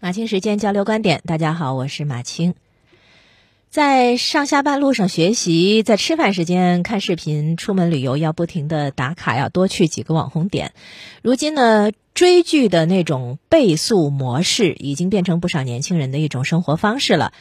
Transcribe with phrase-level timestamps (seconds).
[0.00, 2.54] 马青时间交流观点，大家好，我是马青。
[3.68, 10.72] 在上下班路上学习，在吃饭时间看视频，出门旅游要不停的打卡，要多去几个网红点。
[11.20, 17.32] 如今呢，追剧的那种倍速模式已经变成不少年轻人的一种生活方式了。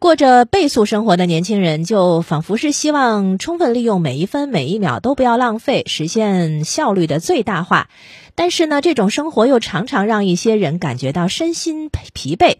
[0.00, 7.90] 过着倍速生活的年轻人，就仿佛是希望充分利用每一分每一秒都不要浪费，实现效率的最大化。
[8.34, 12.56] 但是呢，这种生活又常常让一些人感觉到身心疲惫。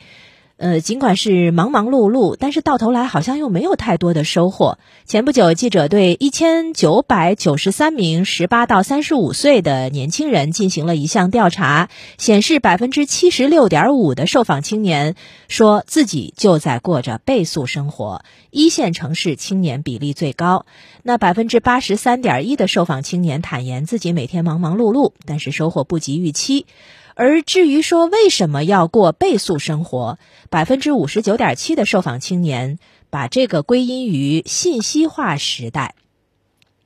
[0.60, 4.76] 呃，尽管是忙忙碌碌，但是到头来好像又没有太多的收获。
[5.06, 11.88] 前不久，记者对一千九百九十三名十八到三十五岁的年轻人进行了一项调查，
[12.18, 15.14] 显示百分之七十六点五的受访青年
[15.48, 20.66] 说自己就在过着倍速生活，一线城市青年比例最高。
[21.02, 26.66] 那百分之八十三点一的受访青年坦言自己每天忙忙碌碌，但是收获不及预期。
[27.14, 32.78] 而至于说为什么要过倍速生活，百分之五十九点七的受访青年
[33.10, 35.94] 把这个归因于信息化时代，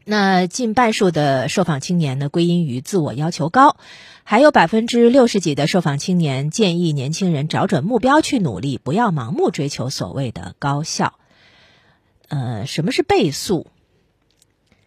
[0.05, 3.77] 那近半数的受访青年呢归因于自我要求高，
[4.23, 11.15] 还有百分之六十几的受访青年建议年轻人找准目标去努力，不要盲目追求所谓的高效。
[12.29, 13.67] 呃，什么是倍速？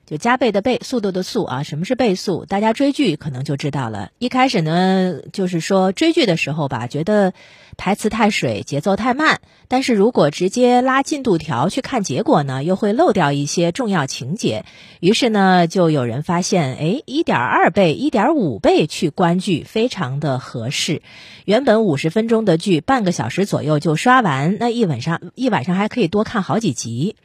[0.07, 1.63] 就加倍的倍，速度的速啊！
[1.63, 2.45] 什么是倍速？
[2.45, 4.11] 大家追剧可能就知道了。
[4.19, 7.33] 一开始呢，就是说追剧的时候吧，觉得
[7.75, 9.41] 台词太水，节奏太慢。
[9.67, 14.63] 但是如果直接拉进度条去看结果呢，又会漏掉一些重要情节。
[15.01, 21.01] 于是呢，就有人发现，哎，一点二倍、一点五倍去观剧非常的合适。
[21.43, 27.17] 原本五十分钟的剧，半个小时左右就刷完，那一晚上一晚上还可以多看好几集。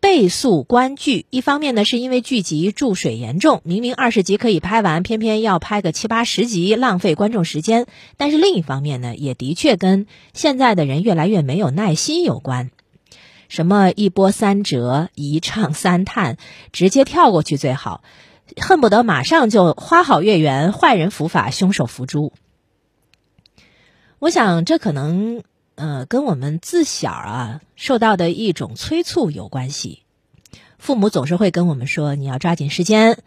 [0.00, 7.86] 倍速观剧，一方面呢，是因为剧集注水严重，明明二十集可以拍完，偏偏要拍个七八十集，浪费观众时间。
[8.16, 12.70] 但是另一方面呢，也的确跟现在的人越来越没有耐心有关。
[13.48, 16.36] 什么一波三折，一唱三叹，
[16.70, 18.02] 直接跳过去最好，
[18.56, 22.32] 恨不得马上就花好月圆，坏人伏法，凶手伏诛。
[24.20, 25.42] 我想，这可能。
[25.78, 30.02] 呃，跟我们自小啊受到的一种催促有关系。
[30.76, 33.22] 父母总是会跟我们说：“你要抓紧时间。”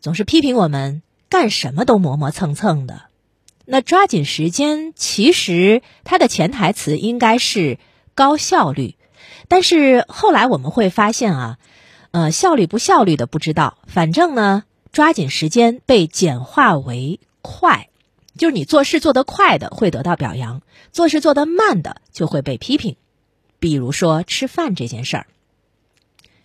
[0.00, 3.02] 总是批评我们干什么都磨磨蹭蹭的。
[3.64, 7.80] 那抓紧时间，其实它的潜台词应该是
[8.14, 8.94] 高效率。
[9.48, 11.58] 但是后来我们会发现啊，
[12.12, 17.88] 呃，效率不效率的不知道，反正呢，抓紧时间被简化为快。
[18.38, 20.62] 就是你做事做得快的会得到表扬，
[20.92, 22.96] 做事做得慢的就会被批评。
[23.58, 25.26] 比如说吃饭这件事儿，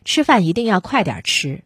[0.04, 1.64] 吃饭一定要快点吃，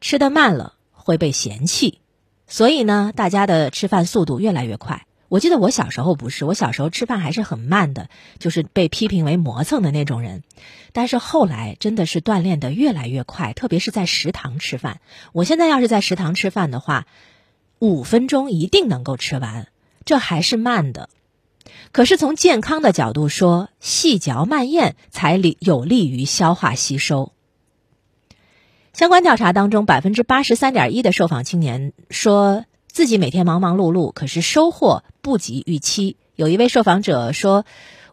[0.00, 1.98] 吃得慢了会被嫌弃。
[2.46, 5.06] 所以呢，大家的吃饭速度越来越快。
[5.28, 8.08] 我记得我小时候不是，我小时候吃饭还是很慢的，
[8.38, 10.44] 就是被批评为磨蹭的那种人。
[10.92, 15.00] 但是后来真的是锻炼的越来越快，特别是在食堂吃饭。
[15.32, 17.06] 我现在要是在食堂吃饭的话。
[17.82, 19.66] 五分钟一定能够吃完，
[20.04, 21.08] 这还是慢的。
[21.90, 27.32] 可是从健康的角度说，细嚼慢咽才利有利于消化吸收。
[28.92, 36.16] 相关调查当中，百分之八十三点一的受访青年说自己每天忙忙碌碌，可是收获不及预期。
[36.36, 37.64] 有一位受访者说：“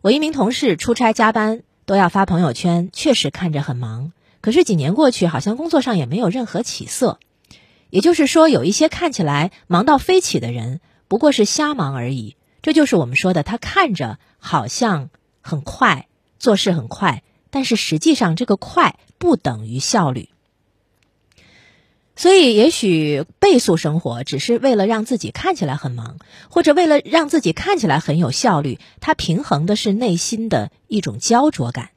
[0.02, 4.14] 我一名同事出差加班都要发朋友圈，确实看着很忙。
[4.42, 7.20] 可是几年过去，好像工作上也没有任何起色。”
[7.90, 12.36] 也就是说，有一些看起来忙到飞起的人，不过是瞎忙而已。
[12.62, 15.10] 这就是我们说的，他看着好像
[15.42, 16.08] 很快，
[16.38, 20.30] 做事很快，但是实际上这个快不等于效率。
[22.16, 26.18] 所以，也许倍速生活只是为了让自己看起来很忙，
[26.50, 31.90] 或者为了让自己看起来很有效率，它平衡的是内心的一种焦灼感。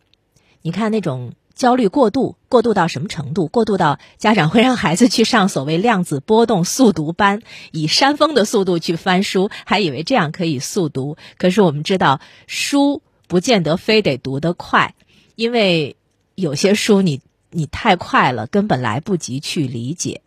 [0.62, 1.34] 你看那种。
[1.62, 3.46] 焦虑过度，过度到什么程度？
[3.46, 7.40] 过度到家长会让孩子去上所谓量子波动速读班，
[7.70, 11.16] 以山峰的速度去翻书，还以为这样可以速读。
[11.38, 14.97] 可是我们知道，书不见得非得读得快，
[15.36, 15.94] 因为
[16.34, 17.20] 有些书你
[17.53, 20.22] 你太快了，根本来不及去理解。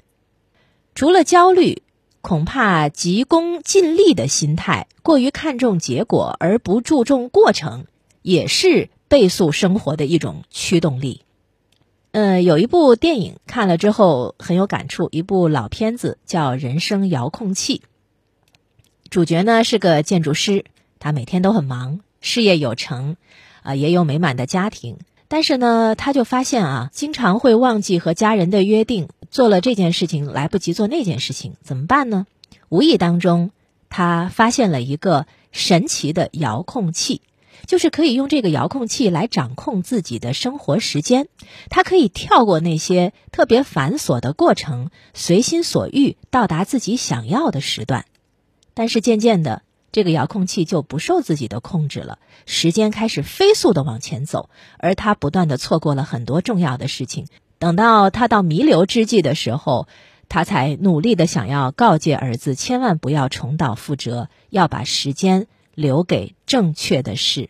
[0.94, 1.84] 除了焦虑，
[2.22, 7.88] 恐怕急功近利的心态，过于看重结果而不注重过程，
[8.22, 8.88] 也是。
[9.08, 11.22] 倍速生活的一种驱动力。
[12.12, 17.80] 呃，有一部电影看了之后很有感触，一部老片子叫《人生遥控器》。
[19.10, 20.66] 主角呢是个建筑师，
[21.00, 23.18] 他每天都很忙，事业有成，
[23.64, 24.98] 啊，也有美满的家庭。
[25.28, 32.26] 但是呢，他就发现啊，经常会忘记和家人的约定，做了这件事情来不及做那件事情，怎么办呢？
[32.70, 33.52] 无意当中，
[33.90, 35.26] 他发现了一个。
[35.58, 37.22] 神奇的遥控器，
[37.66, 41.28] 就是可以用这个遥控器来掌控自己的生活时间。
[41.70, 48.06] 他可以跳过那些特别繁琐的过程，随心所欲到达自己想要的时段。
[48.74, 49.62] 但是渐渐的，
[49.92, 57.28] 这个遥控器就不受自己的控制了，时间开始飞速的往前走，而他不断的错过了很多重要的事情。
[57.58, 59.88] 等到他到弥留之际的时候，
[60.28, 67.50] 他才努力的想要告诫儿子，千万不要重蹈覆辙，要把时间留给正确的事。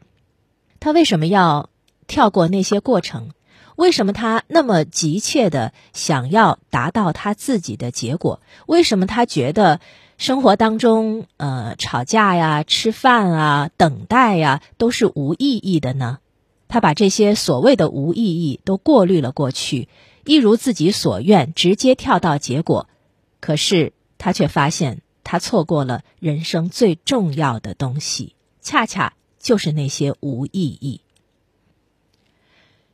[0.80, 1.70] 他为什么要
[2.08, 3.30] 跳过那些过程？
[3.78, 8.42] 为什么他那么急切的想要达到他自己的结果？
[8.68, 9.80] 为什么他觉得？
[10.18, 16.20] 生活当中，呃，吵架呀、吃饭啊、等待呀，都是无意义的呢。
[16.70, 19.90] 他把这些所谓的无意义都过滤了过去，
[20.24, 22.88] 一如自己所愿，直接跳到结果。
[23.42, 31.02] 可是他却发现，他错过了人生最重要的东西，恰恰就是那些无意义。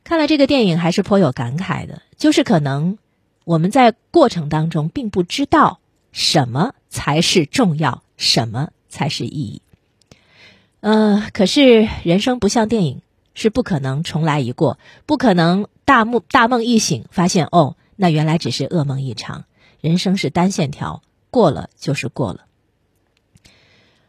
[0.02, 2.98] 看了这个电影，还是颇有感慨的，就是可能
[3.44, 5.78] 我们在过程当中并不知道。
[6.10, 8.02] 什么才是重要？
[8.18, 9.62] 什么才是意义？
[10.80, 13.00] 呃，可是人生不像电影，
[13.32, 19.46] 是不可能重来一过，不可能大梦大梦一醒发现哦，那原来只是噩梦一场。
[19.80, 21.02] 人生是单线条，
[21.32, 22.44] 过了就是过了。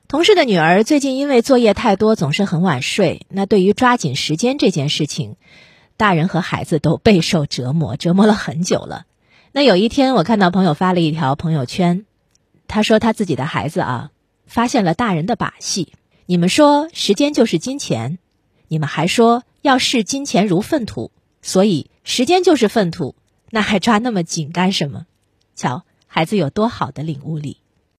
[0.09, 3.25] 同事的女儿最近因为作业太多，总是很晚睡。
[3.29, 5.37] 那对于抓紧时间这件事情，
[5.97, 9.07] 大人和孩子都备受折磨，折磨了很久了。
[9.53, 12.05] 那有一天，我看到朋友发了一条朋友圈，
[12.67, 14.11] 他说他自己的孩子啊，
[14.45, 15.93] 发现了大人的把戏。
[16.25, 18.19] 你们说时间就是金钱，
[18.67, 21.11] 你们还说要视金钱如粪土，
[21.41, 23.15] 所以时间就是粪土，
[23.49, 25.05] 那还抓那么紧干什么？
[25.55, 27.62] 瞧，孩子有多好的领悟力。